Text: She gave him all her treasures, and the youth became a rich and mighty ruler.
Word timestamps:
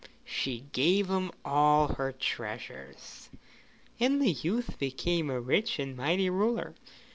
She 0.25 0.61
gave 0.71 1.11
him 1.11 1.31
all 1.45 1.89
her 1.89 2.11
treasures, 2.11 3.29
and 3.99 4.19
the 4.19 4.31
youth 4.31 4.79
became 4.79 5.29
a 5.29 5.39
rich 5.39 5.77
and 5.77 5.95
mighty 5.95 6.27
ruler. 6.27 6.73